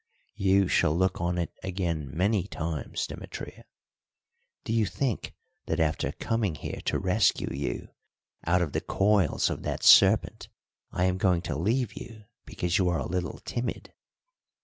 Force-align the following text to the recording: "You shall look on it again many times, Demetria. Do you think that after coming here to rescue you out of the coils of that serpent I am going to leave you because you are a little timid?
"You 0.37 0.67
shall 0.67 0.97
look 0.97 1.21
on 1.21 1.37
it 1.37 1.51
again 1.61 2.09
many 2.11 2.47
times, 2.47 3.05
Demetria. 3.05 3.65
Do 4.63 4.73
you 4.73 4.87
think 4.87 5.35
that 5.67 5.79
after 5.79 6.11
coming 6.13 6.55
here 6.55 6.81
to 6.85 6.97
rescue 6.97 7.49
you 7.53 7.89
out 8.47 8.63
of 8.63 8.71
the 8.71 8.81
coils 8.81 9.51
of 9.51 9.61
that 9.61 9.83
serpent 9.83 10.49
I 10.91 11.03
am 11.03 11.19
going 11.19 11.43
to 11.43 11.55
leave 11.55 11.93
you 11.93 12.23
because 12.45 12.79
you 12.79 12.89
are 12.89 12.97
a 12.99 13.05
little 13.05 13.41
timid? 13.45 13.93